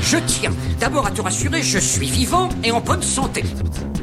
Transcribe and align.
Je 0.00 0.18
tiens 0.26 0.52
d'abord 0.78 1.06
à 1.06 1.10
te 1.10 1.20
rassurer, 1.20 1.60
je 1.60 1.78
suis 1.78 2.06
vivant 2.06 2.48
et 2.62 2.70
en 2.70 2.80
bonne 2.80 3.02
santé. 3.02 3.42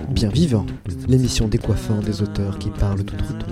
Bien 0.09 0.27
vivant, 0.27 0.65
l'émission 1.07 1.47
décoiffant 1.47 1.99
des 1.99 2.21
auteurs 2.21 2.59
qui 2.59 2.69
parlent 2.69 3.05
tout 3.05 3.15
tout. 3.15 3.45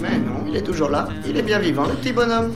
Mais 0.00 0.18
non, 0.18 0.44
il 0.48 0.56
est 0.56 0.62
toujours 0.62 0.88
là, 0.88 1.08
il 1.28 1.36
est 1.36 1.42
bien 1.42 1.60
vivant, 1.60 1.86
le 1.86 1.94
petit 1.94 2.12
bonhomme. 2.12 2.52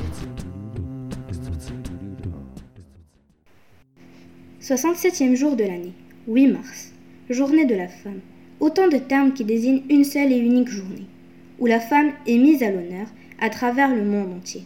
67e 4.61 5.37
jour 5.37 5.55
de 5.55 5.63
l'année, 5.63 5.95
8 6.27 6.49
mars, 6.49 6.93
journée 7.31 7.65
de 7.65 7.77
la 7.77 7.87
femme. 7.87 8.21
Autant 8.59 8.89
de 8.89 8.97
termes 8.97 9.33
qui 9.33 9.45
désignent 9.45 9.83
une 9.89 10.05
seule 10.05 10.33
et 10.33 10.39
unique 10.39 10.69
journée, 10.69 11.07
où 11.63 11.67
la 11.67 11.79
femme 11.79 12.11
est 12.27 12.39
mise 12.39 12.65
à 12.65 12.73
l'honneur 12.73 13.07
à 13.41 13.49
travers 13.49 13.95
le 13.95 14.03
monde 14.03 14.33
entier. 14.33 14.65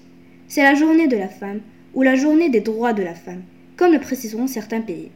C'est 0.49 0.63
la 0.63 0.75
journée 0.75 1.09
de 1.09 1.17
la 1.19 1.29
femme 1.29 1.61
ou 1.93 2.01
la 2.01 2.17
journée 2.17 2.49
des 2.49 2.63
droits 2.63 2.95
de 2.95 3.03
la 3.03 3.15
femme, 3.15 3.43
comme 3.77 3.93
le 3.93 4.01
préciseront 4.01 4.47
certains 4.47 4.81
pays. 4.81 5.11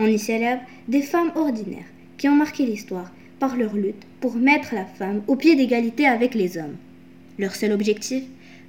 On 0.00 0.06
y 0.08 0.18
célèbre 0.18 0.62
des 0.88 1.02
femmes 1.02 1.30
ordinaires 1.36 1.86
qui 2.18 2.28
ont 2.28 2.34
marqué 2.34 2.66
l'histoire 2.66 3.12
par 3.38 3.56
leur 3.56 3.76
lutte 3.76 4.02
pour 4.18 4.34
mettre 4.34 4.74
la 4.74 4.84
femme 4.84 5.22
au 5.28 5.36
pied 5.36 5.54
d'égalité 5.54 6.08
avec 6.08 6.34
les 6.34 6.58
hommes. 6.58 6.74
Leur 7.38 7.54
seul 7.54 7.70
objectif 7.70 8.24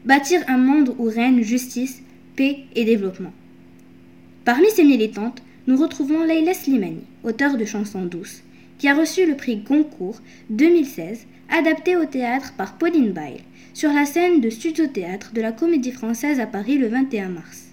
Bâtir 0.05 0.41
un 0.47 0.59
monde 0.59 0.93
où 0.99 1.05
règne 1.05 1.41
justice, 1.41 2.03
paix 2.35 2.59
et 2.75 2.85
développement. 2.85 3.33
Parmi 4.45 4.69
ces 4.69 4.83
militantes, 4.83 5.41
nous 5.65 5.75
retrouvons 5.75 6.23
Leila 6.23 6.53
Slimani, 6.53 7.01
auteure 7.23 7.57
de 7.57 7.65
chansons 7.65 8.05
douces, 8.05 8.43
qui 8.77 8.87
a 8.87 8.95
reçu 8.95 9.25
le 9.25 9.35
prix 9.35 9.57
Goncourt 9.57 10.21
2016, 10.49 11.25
adapté 11.49 11.95
au 11.95 12.05
théâtre 12.05 12.53
par 12.57 12.77
Pauline 12.77 13.11
Bail, 13.11 13.41
sur 13.73 13.91
la 13.91 14.05
scène 14.05 14.41
de 14.41 14.49
Studio 14.49 14.87
Théâtre 14.87 15.31
de 15.33 15.41
la 15.41 15.51
Comédie 15.51 15.91
Française 15.91 16.39
à 16.39 16.47
Paris 16.47 16.77
le 16.77 16.87
21 16.87 17.29
mars. 17.29 17.67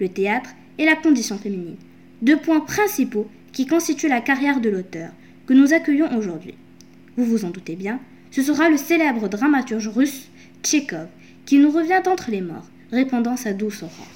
Le 0.00 0.08
théâtre 0.08 0.50
et 0.78 0.84
la 0.84 0.96
condition 0.96 1.38
féminine, 1.38 1.76
deux 2.22 2.36
points 2.36 2.60
principaux 2.60 3.28
qui 3.52 3.66
constituent 3.66 4.08
la 4.08 4.20
carrière 4.20 4.60
de 4.60 4.68
l'auteur 4.68 5.10
que 5.46 5.54
nous 5.54 5.72
accueillons 5.72 6.16
aujourd'hui. 6.16 6.54
Vous 7.16 7.24
vous 7.24 7.44
en 7.44 7.50
doutez 7.50 7.76
bien, 7.76 8.00
ce 8.30 8.42
sera 8.42 8.68
le 8.68 8.76
célèbre 8.76 9.28
dramaturge 9.28 9.88
russe 9.88 10.28
Tchekhov 10.62 11.08
qui 11.46 11.58
nous 11.58 11.70
revient 11.70 12.02
entre 12.06 12.30
les 12.30 12.42
morts, 12.42 12.68
répandant 12.92 13.36
sa 13.36 13.52
douce 13.52 13.82
aurore. 13.82 14.12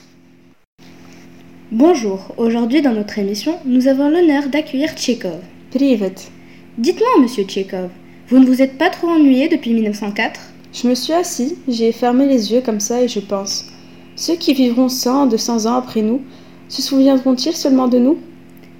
Bonjour, 1.70 2.34
aujourd'hui 2.36 2.82
dans 2.82 2.92
notre 2.92 3.18
émission, 3.18 3.58
nous 3.64 3.88
avons 3.88 4.10
l'honneur 4.10 4.48
d'accueillir 4.48 4.90
Tchekhov. 4.90 5.40
Privet. 5.74 6.14
Dites-moi, 6.76 7.22
monsieur 7.22 7.44
Tchekhov, 7.44 7.88
vous 8.28 8.38
ne 8.38 8.44
vous 8.44 8.60
êtes 8.60 8.76
pas 8.76 8.90
trop 8.90 9.08
ennuyé 9.08 9.48
depuis 9.48 9.72
1904 9.72 10.38
Je 10.74 10.86
me 10.86 10.94
suis 10.94 11.14
assis, 11.14 11.56
j'ai 11.66 11.92
fermé 11.92 12.26
les 12.26 12.52
yeux 12.52 12.60
comme 12.60 12.78
ça 12.78 13.00
et 13.00 13.08
je 13.08 13.20
pense. 13.20 13.64
Ceux 14.14 14.34
qui 14.36 14.52
vivront 14.52 14.90
100, 14.90 15.28
200 15.28 15.64
ans 15.64 15.76
après 15.76 16.02
nous, 16.02 16.20
se 16.68 16.82
souviendront-ils 16.82 17.56
seulement 17.56 17.88
de 17.88 17.98
nous? 17.98 18.18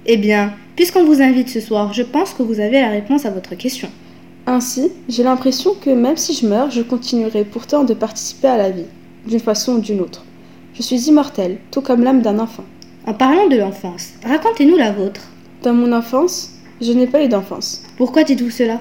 Eh 0.05 0.17
bien, 0.17 0.53
puisqu'on 0.75 1.03
vous 1.03 1.23
invite 1.23 1.49
ce 1.49 1.61
soir, 1.61 1.93
je 1.93 2.03
pense 2.03 2.33
que 2.33 2.43
vous 2.43 2.59
avez 2.59 2.79
la 2.79 2.89
réponse 2.89 3.25
à 3.25 3.31
votre 3.31 3.55
question. 3.55 3.89
Ainsi, 4.45 4.91
j'ai 5.09 5.23
l'impression 5.23 5.73
que 5.73 5.89
même 5.89 6.17
si 6.17 6.35
je 6.35 6.45
meurs, 6.45 6.69
je 6.69 6.83
continuerai 6.83 7.43
pourtant 7.43 7.85
de 7.85 7.95
participer 7.95 8.49
à 8.49 8.57
la 8.57 8.69
vie, 8.69 8.85
d'une 9.27 9.39
façon 9.39 9.77
ou 9.77 9.79
d'une 9.79 10.01
autre. 10.01 10.25
Je 10.75 10.83
suis 10.83 11.07
immortel, 11.07 11.57
tout 11.71 11.81
comme 11.81 12.03
l'âme 12.03 12.21
d'un 12.21 12.37
enfant. 12.37 12.65
En 13.07 13.15
parlant 13.15 13.47
de 13.47 13.57
l'enfance, 13.57 14.11
racontez-nous 14.23 14.77
la 14.77 14.91
vôtre. 14.91 15.21
Dans 15.63 15.73
mon 15.73 15.91
enfance, 15.91 16.52
je 16.83 16.93
n'ai 16.93 17.07
pas 17.07 17.23
eu 17.23 17.27
d'enfance. 17.27 17.83
Pourquoi 17.97 18.23
dites-vous 18.23 18.49
cela? 18.49 18.79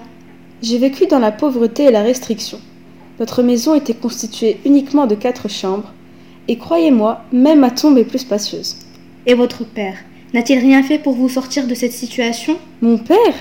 J'ai 0.62 0.78
vécu 0.78 1.06
dans 1.06 1.18
la 1.18 1.32
pauvreté 1.32 1.84
et 1.84 1.90
la 1.90 2.02
restriction. 2.02 2.58
Notre 3.20 3.42
maison 3.42 3.74
était 3.74 3.94
constituée 3.94 4.58
uniquement 4.64 5.06
de 5.06 5.14
quatre 5.14 5.48
chambres, 5.48 5.92
et 6.48 6.58
croyez-moi, 6.58 7.22
même 7.32 7.60
ma 7.60 7.70
tombe 7.70 7.98
est 7.98 8.04
plus 8.04 8.18
spacieuse. 8.18 8.76
Et 9.26 9.34
votre 9.34 9.64
père 9.64 9.96
N'a-t-il 10.34 10.58
rien 10.60 10.82
fait 10.82 10.98
pour 10.98 11.12
vous 11.12 11.28
sortir 11.28 11.66
de 11.66 11.74
cette 11.74 11.92
situation? 11.92 12.56
Mon 12.80 12.96
père? 12.98 13.34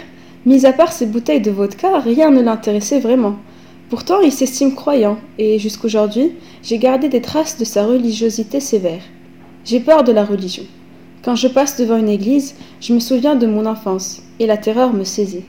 Mis 0.46 0.66
à 0.66 0.74
part 0.74 0.92
ses 0.92 1.06
bouteilles 1.06 1.42
de 1.42 1.52
vodka, 1.52 2.00
rien 2.00 2.32
ne 2.32 2.42
l'intéressait 2.42 3.00
vraiment. 3.00 3.38
Pourtant, 3.90 4.20
il 4.22 4.32
s'estime 4.32 4.76
croyant, 4.76 5.18
et 5.38 5.58
jusqu'aujourd'hui, 5.58 6.34
j'ai 6.64 6.78
gardé 6.78 7.08
des 7.08 7.22
traces 7.22 7.58
de 7.58 7.66
sa 7.66 7.86
religiosité 7.86 8.60
sévère. 8.60 9.04
J'ai 9.64 9.80
peur 9.80 10.04
de 10.04 10.12
la 10.12 10.26
religion. 10.26 10.64
Quand 11.24 11.36
je 11.36 11.48
passe 11.48 11.78
devant 11.80 11.98
une 11.98 12.10
église, 12.10 12.56
je 12.80 12.94
me 12.94 13.00
souviens 13.00 13.36
de 13.36 13.48
mon 13.48 13.66
enfance, 13.66 14.24
et 14.42 14.48
la 14.48 14.58
terreur 14.58 14.92
me 14.92 15.04
saisit. 15.04 15.44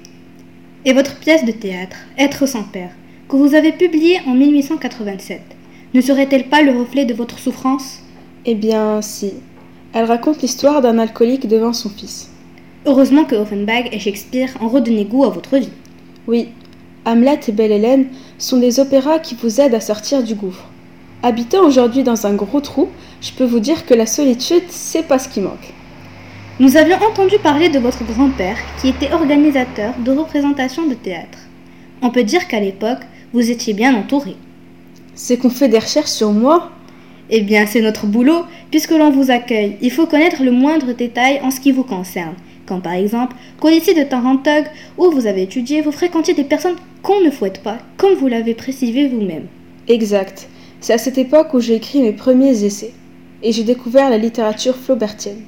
Et 0.84 0.92
votre 0.92 1.18
pièce 1.18 1.46
de 1.46 1.50
théâtre, 1.50 1.96
Être 2.18 2.44
sans 2.44 2.62
père, 2.62 2.90
que 3.26 3.36
vous 3.36 3.54
avez 3.54 3.72
publiée 3.72 4.20
en 4.26 4.34
1887, 4.34 5.40
ne 5.94 6.00
serait-elle 6.02 6.50
pas 6.50 6.60
le 6.60 6.78
reflet 6.78 7.06
de 7.06 7.14
votre 7.14 7.38
souffrance? 7.38 8.00
Eh 8.44 8.54
bien, 8.54 9.00
si. 9.00 9.32
Elle 9.94 10.04
raconte 10.04 10.42
l'histoire 10.42 10.82
d'un 10.82 10.98
alcoolique 10.98 11.48
devant 11.48 11.72
son 11.72 11.88
fils. 11.88 12.30
Heureusement 12.84 13.24
que 13.24 13.34
Offenbach 13.34 13.88
et 13.92 13.98
Shakespeare 13.98 14.50
ont 14.60 14.68
redonné 14.68 15.06
goût 15.06 15.24
à 15.24 15.30
votre 15.30 15.56
vie. 15.56 15.70
Oui, 16.26 16.48
Hamlet 17.06 17.40
et 17.48 17.52
Belle 17.52 17.72
Hélène 17.72 18.08
sont 18.36 18.58
des 18.58 18.78
opéras 18.78 19.20
qui 19.20 19.36
vous 19.36 19.58
aident 19.58 19.74
à 19.74 19.80
sortir 19.80 20.22
du 20.22 20.34
gouffre. 20.34 20.68
Habitant 21.22 21.64
aujourd'hui 21.64 22.02
dans 22.02 22.26
un 22.26 22.34
gros 22.34 22.60
trou, 22.60 22.90
je 23.22 23.32
peux 23.32 23.46
vous 23.46 23.60
dire 23.60 23.86
que 23.86 23.94
la 23.94 24.06
solitude, 24.06 24.64
c'est 24.68 25.08
pas 25.08 25.18
ce 25.18 25.30
qui 25.30 25.40
manque. 25.40 25.72
Nous 26.62 26.76
avions 26.76 26.98
entendu 26.98 27.40
parler 27.42 27.70
de 27.70 27.80
votre 27.80 28.04
grand-père 28.04 28.56
qui 28.80 28.86
était 28.86 29.12
organisateur 29.12 29.94
de 29.98 30.12
représentations 30.12 30.86
de 30.86 30.94
théâtre. 30.94 31.40
On 32.02 32.10
peut 32.10 32.22
dire 32.22 32.46
qu'à 32.46 32.60
l'époque, 32.60 33.00
vous 33.32 33.50
étiez 33.50 33.74
bien 33.74 33.96
entouré. 33.96 34.36
C'est 35.16 35.38
qu'on 35.38 35.50
fait 35.50 35.66
des 35.66 35.80
recherches 35.80 36.12
sur 36.12 36.30
moi 36.30 36.70
Eh 37.30 37.40
bien, 37.40 37.66
c'est 37.66 37.80
notre 37.80 38.06
boulot, 38.06 38.44
puisque 38.70 38.92
l'on 38.92 39.10
vous 39.10 39.32
accueille. 39.32 39.76
Il 39.82 39.90
faut 39.90 40.06
connaître 40.06 40.44
le 40.44 40.52
moindre 40.52 40.92
détail 40.92 41.40
en 41.42 41.50
ce 41.50 41.58
qui 41.58 41.72
vous 41.72 41.82
concerne. 41.82 42.36
Comme 42.64 42.80
par 42.80 42.92
exemple, 42.92 43.34
qu'au 43.58 43.68
lycée 43.68 43.94
de 43.94 44.04
Tarantog, 44.04 44.66
où 44.98 45.10
vous 45.10 45.26
avez 45.26 45.42
étudié, 45.42 45.82
vous 45.82 45.90
fréquentiez 45.90 46.34
des 46.34 46.44
personnes 46.44 46.76
qu'on 47.02 47.22
ne 47.22 47.32
fouette 47.32 47.60
pas, 47.64 47.78
comme 47.96 48.14
vous 48.14 48.28
l'avez 48.28 48.54
précisé 48.54 49.08
vous-même. 49.08 49.48
Exact. 49.88 50.48
C'est 50.80 50.92
à 50.92 50.98
cette 50.98 51.18
époque 51.18 51.54
où 51.54 51.58
j'ai 51.58 51.74
écrit 51.74 52.02
mes 52.02 52.12
premiers 52.12 52.62
essais. 52.62 52.92
Et 53.42 53.50
j'ai 53.50 53.64
découvert 53.64 54.10
la 54.10 54.18
littérature 54.18 54.76
flaubertienne. 54.76 55.42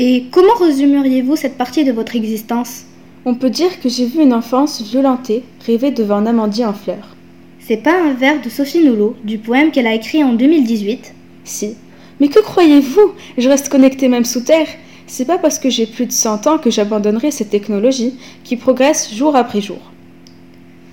Et 0.00 0.26
comment 0.30 0.54
résumeriez-vous 0.54 1.34
cette 1.34 1.58
partie 1.58 1.84
de 1.84 1.90
votre 1.90 2.14
existence? 2.14 2.84
On 3.24 3.34
peut 3.34 3.50
dire 3.50 3.80
que 3.80 3.88
j'ai 3.88 4.06
vu 4.06 4.22
une 4.22 4.32
enfance 4.32 4.80
violentée 4.80 5.42
rêver 5.66 5.90
devant 5.90 6.18
un 6.18 6.26
amandier 6.26 6.64
en 6.64 6.72
fleurs. 6.72 7.16
C'est 7.58 7.82
pas 7.82 8.00
un 8.00 8.14
vers 8.14 8.40
de 8.40 8.48
Sophie 8.48 8.84
Nolot, 8.84 9.16
du 9.24 9.38
poème 9.38 9.72
qu'elle 9.72 9.88
a 9.88 9.94
écrit 9.94 10.22
en 10.22 10.34
2018 10.34 11.12
Si. 11.42 11.74
Mais 12.20 12.28
que 12.28 12.38
croyez-vous? 12.38 13.12
Je 13.38 13.48
reste 13.48 13.70
connectée 13.70 14.06
même 14.06 14.24
sous 14.24 14.42
terre. 14.42 14.68
C'est 15.08 15.24
pas 15.24 15.36
parce 15.36 15.58
que 15.58 15.68
j'ai 15.68 15.86
plus 15.86 16.06
de 16.06 16.12
100 16.12 16.46
ans 16.46 16.58
que 16.58 16.70
j'abandonnerai 16.70 17.32
cette 17.32 17.50
technologie 17.50 18.14
qui 18.44 18.56
progresse 18.56 19.12
jour 19.12 19.34
après 19.34 19.60
jour. 19.60 19.80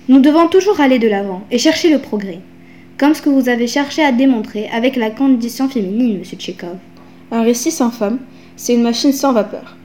Nous 0.08 0.18
devons 0.18 0.48
toujours 0.48 0.80
aller 0.80 0.98
de 0.98 1.06
l'avant 1.06 1.42
et 1.52 1.58
chercher 1.58 1.90
le 1.90 2.00
progrès, 2.00 2.40
comme 2.98 3.14
ce 3.14 3.22
que 3.22 3.28
vous 3.28 3.48
avez 3.48 3.68
cherché 3.68 4.02
à 4.02 4.10
démontrer 4.10 4.68
avec 4.70 4.96
la 4.96 5.10
condition 5.10 5.68
féminine, 5.68 6.18
monsieur 6.18 6.38
Tchekhov. 6.38 6.78
Un 7.30 7.42
récit 7.42 7.70
sans 7.70 7.90
femme, 7.90 8.18
c'est 8.56 8.74
une 8.74 8.82
machine 8.82 9.12
sans 9.12 9.32
vapeur. 9.32 9.76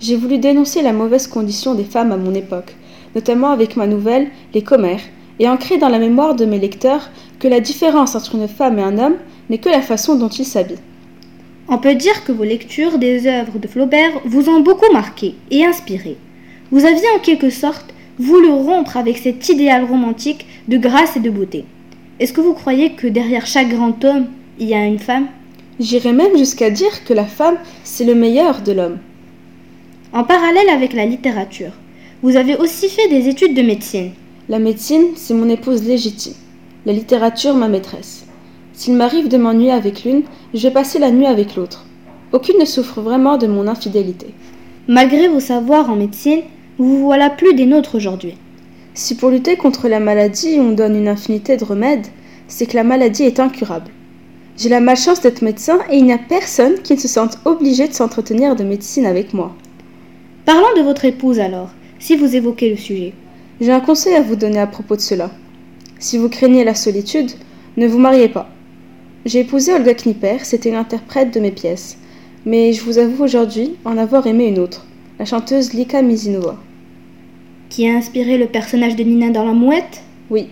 J'ai 0.00 0.16
voulu 0.16 0.38
dénoncer 0.38 0.82
la 0.82 0.92
mauvaise 0.92 1.26
condition 1.26 1.74
des 1.74 1.84
femmes 1.84 2.12
à 2.12 2.16
mon 2.16 2.34
époque, 2.34 2.74
notamment 3.14 3.50
avec 3.50 3.76
ma 3.76 3.86
nouvelle 3.86 4.28
Les 4.52 4.62
Commères, 4.62 5.00
et 5.38 5.48
ancrer 5.48 5.78
dans 5.78 5.88
la 5.88 5.98
mémoire 5.98 6.34
de 6.34 6.44
mes 6.44 6.58
lecteurs 6.58 7.10
que 7.38 7.48
la 7.48 7.60
différence 7.60 8.14
entre 8.14 8.34
une 8.34 8.48
femme 8.48 8.78
et 8.78 8.82
un 8.82 8.98
homme 8.98 9.16
n'est 9.48 9.58
que 9.58 9.68
la 9.68 9.82
façon 9.82 10.16
dont 10.16 10.28
ils 10.28 10.44
s'habillent. 10.44 10.76
On 11.68 11.78
peut 11.78 11.94
dire 11.94 12.24
que 12.24 12.32
vos 12.32 12.44
lectures 12.44 12.98
des 12.98 13.26
œuvres 13.26 13.58
de 13.58 13.66
Flaubert 13.68 14.20
vous 14.24 14.48
ont 14.48 14.60
beaucoup 14.60 14.92
marqué 14.92 15.34
et 15.50 15.64
inspiré. 15.64 16.16
Vous 16.70 16.84
aviez 16.84 17.08
en 17.16 17.20
quelque 17.20 17.50
sorte 17.50 17.92
voulu 18.18 18.48
rompre 18.48 18.96
avec 18.96 19.18
cet 19.18 19.48
idéal 19.48 19.84
romantique 19.84 20.46
de 20.68 20.78
grâce 20.78 21.16
et 21.16 21.20
de 21.20 21.30
beauté. 21.30 21.64
Est-ce 22.18 22.32
que 22.32 22.40
vous 22.40 22.54
croyez 22.54 22.92
que 22.92 23.06
derrière 23.06 23.46
chaque 23.46 23.68
grand 23.68 24.04
homme, 24.04 24.26
il 24.58 24.68
y 24.68 24.74
a 24.74 24.84
une 24.84 24.98
femme? 24.98 25.26
J'irais 25.78 26.12
même 26.14 26.38
jusqu'à 26.38 26.70
dire 26.70 27.04
que 27.04 27.12
la 27.12 27.26
femme, 27.26 27.58
c'est 27.84 28.04
le 28.04 28.14
meilleur 28.14 28.62
de 28.62 28.72
l'homme. 28.72 28.98
En 30.14 30.24
parallèle 30.24 30.70
avec 30.70 30.94
la 30.94 31.04
littérature, 31.04 31.72
vous 32.22 32.36
avez 32.36 32.56
aussi 32.56 32.88
fait 32.88 33.08
des 33.08 33.28
études 33.28 33.54
de 33.54 33.60
médecine. 33.60 34.12
La 34.48 34.58
médecine, 34.58 35.08
c'est 35.16 35.34
mon 35.34 35.50
épouse 35.50 35.84
légitime. 35.84 36.32
La 36.86 36.94
littérature, 36.94 37.54
ma 37.54 37.68
maîtresse. 37.68 38.24
S'il 38.72 38.94
m'arrive 38.94 39.28
de 39.28 39.36
m'ennuyer 39.36 39.72
avec 39.72 40.04
l'une, 40.04 40.22
je 40.54 40.66
vais 40.66 40.72
passer 40.72 40.98
la 40.98 41.10
nuit 41.10 41.26
avec 41.26 41.56
l'autre. 41.56 41.84
Aucune 42.32 42.58
ne 42.58 42.64
souffre 42.64 43.02
vraiment 43.02 43.36
de 43.36 43.46
mon 43.46 43.68
infidélité. 43.68 44.28
Malgré 44.88 45.28
vos 45.28 45.40
savoirs 45.40 45.90
en 45.90 45.96
médecine, 45.96 46.40
vous 46.78 47.00
vous 47.00 47.04
voilà 47.04 47.28
plus 47.28 47.54
des 47.54 47.66
nôtres 47.66 47.96
aujourd'hui. 47.96 48.34
Si 48.94 49.14
pour 49.14 49.30
lutter 49.30 49.56
contre 49.56 49.88
la 49.88 50.00
maladie 50.00 50.58
on 50.58 50.72
donne 50.72 50.96
une 50.96 51.08
infinité 51.08 51.56
de 51.56 51.64
remèdes, 51.64 52.06
c'est 52.48 52.66
que 52.66 52.76
la 52.76 52.84
maladie 52.84 53.24
est 53.24 53.40
incurable. 53.40 53.90
J'ai 54.56 54.70
la 54.70 54.80
malchance 54.80 55.20
d'être 55.20 55.42
médecin 55.42 55.80
et 55.90 55.98
il 55.98 56.04
n'y 56.04 56.14
a 56.14 56.18
personne 56.18 56.80
qui 56.82 56.94
ne 56.94 56.98
se 56.98 57.08
sente 57.08 57.38
obligé 57.44 57.88
de 57.88 57.92
s'entretenir 57.92 58.56
de 58.56 58.64
médecine 58.64 59.04
avec 59.04 59.34
moi. 59.34 59.54
Parlons 60.46 60.74
de 60.78 60.82
votre 60.82 61.04
épouse 61.04 61.40
alors, 61.40 61.68
si 61.98 62.16
vous 62.16 62.34
évoquez 62.34 62.70
le 62.70 62.76
sujet. 62.76 63.12
J'ai 63.60 63.72
un 63.72 63.80
conseil 63.80 64.14
à 64.14 64.22
vous 64.22 64.36
donner 64.36 64.58
à 64.58 64.66
propos 64.66 64.96
de 64.96 65.02
cela. 65.02 65.30
Si 65.98 66.16
vous 66.16 66.30
craignez 66.30 66.64
la 66.64 66.74
solitude, 66.74 67.32
ne 67.76 67.86
vous 67.86 67.98
mariez 67.98 68.28
pas. 68.28 68.48
J'ai 69.26 69.40
épousé 69.40 69.74
Olga 69.74 69.92
Knipper, 69.92 70.38
c'était 70.42 70.70
l'interprète 70.70 71.34
de 71.34 71.40
mes 71.40 71.50
pièces. 71.50 71.98
Mais 72.46 72.72
je 72.72 72.82
vous 72.82 72.98
avoue 72.98 73.24
aujourd'hui 73.24 73.74
en 73.84 73.98
avoir 73.98 74.26
aimé 74.26 74.46
une 74.46 74.58
autre, 74.58 74.86
la 75.18 75.26
chanteuse 75.26 75.74
Lika 75.74 76.00
Mizinova. 76.00 76.56
Qui 77.68 77.88
a 77.88 77.94
inspiré 77.94 78.38
le 78.38 78.46
personnage 78.46 78.96
de 78.96 79.02
Nina 79.02 79.30
dans 79.30 79.44
La 79.44 79.52
Mouette? 79.52 80.02
Oui, 80.30 80.48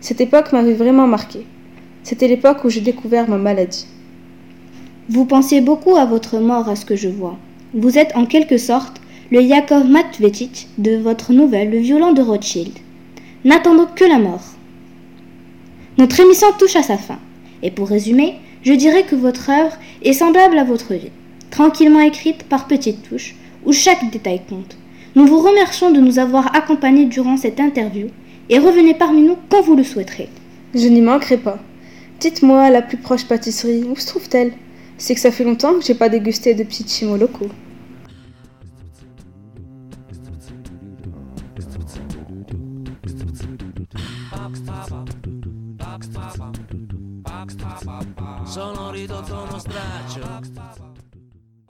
cette 0.00 0.20
époque 0.20 0.52
m'avait 0.52 0.74
vraiment 0.74 1.08
marqué. 1.08 1.46
C'était 2.02 2.28
l'époque 2.28 2.64
où 2.64 2.70
j'ai 2.70 2.80
découvert 2.80 3.28
ma 3.28 3.38
maladie. 3.38 3.86
Vous 5.08 5.24
pensiez 5.24 5.60
beaucoup 5.60 5.96
à 5.96 6.04
votre 6.04 6.38
mort, 6.38 6.68
à 6.68 6.76
ce 6.76 6.84
que 6.84 6.96
je 6.96 7.08
vois. 7.08 7.36
Vous 7.74 7.98
êtes 7.98 8.16
en 8.16 8.26
quelque 8.26 8.58
sorte 8.58 9.00
le 9.30 9.40
Yakov 9.40 9.88
Matvetic 9.88 10.68
de 10.78 10.96
votre 10.96 11.32
nouvelle 11.32 11.70
Le 11.70 11.78
violent 11.78 12.12
de 12.12 12.20
Rothschild. 12.20 12.72
N'attendons 13.44 13.86
que 13.94 14.04
la 14.04 14.18
mort. 14.18 14.44
Notre 15.98 16.20
émission 16.20 16.48
touche 16.58 16.76
à 16.76 16.82
sa 16.82 16.98
fin. 16.98 17.18
Et 17.62 17.70
pour 17.70 17.88
résumer, 17.88 18.34
je 18.62 18.72
dirais 18.72 19.04
que 19.04 19.16
votre 19.16 19.50
œuvre 19.50 19.76
est 20.02 20.12
semblable 20.12 20.58
à 20.58 20.64
votre 20.64 20.94
vie, 20.94 21.10
tranquillement 21.50 22.00
écrite 22.00 22.44
par 22.44 22.66
petites 22.66 23.08
touches, 23.08 23.34
où 23.64 23.72
chaque 23.72 24.10
détail 24.10 24.40
compte. 24.48 24.76
Nous 25.14 25.26
vous 25.26 25.38
remercions 25.40 25.90
de 25.90 26.00
nous 26.00 26.18
avoir 26.18 26.54
accompagnés 26.56 27.06
durant 27.06 27.36
cette 27.36 27.60
interview 27.60 28.08
et 28.48 28.58
revenez 28.58 28.94
parmi 28.94 29.22
nous 29.22 29.36
quand 29.48 29.62
vous 29.62 29.76
le 29.76 29.84
souhaiterez. 29.84 30.28
Je 30.74 30.88
n'y 30.88 31.02
manquerai 31.02 31.36
pas. 31.36 31.58
Dites-moi, 32.22 32.70
la 32.70 32.82
plus 32.82 32.98
proche 32.98 33.26
pâtisserie, 33.26 33.82
où 33.82 33.96
se 33.96 34.06
trouve-t-elle? 34.06 34.52
C'est 34.96 35.16
que 35.16 35.20
ça 35.20 35.32
fait 35.32 35.42
longtemps 35.42 35.74
que 35.74 35.84
j'ai 35.84 35.96
pas 35.96 36.08
dégusté 36.08 36.54
de 36.54 36.62
petits 36.62 36.86
chimos 36.86 37.16
locaux. 37.16 37.50